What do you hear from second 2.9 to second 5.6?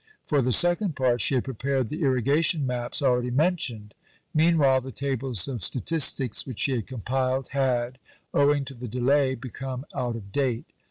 already mentioned. Meanwhile, the tables